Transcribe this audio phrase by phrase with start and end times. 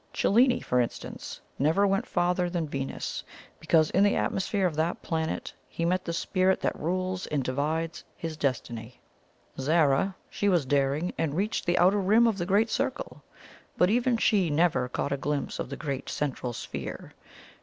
[0.13, 3.23] Cellini, for instance, never went farther than Venus,
[3.59, 8.03] because in the atmosphere of that planet he met the Spirit that rules and divides
[8.17, 8.99] his destiny.
[9.59, 13.21] Zara she was daring, and reached the outer rim of the Great Circle;
[13.77, 17.13] but even she never caught a glimpse of the great Central Sphere.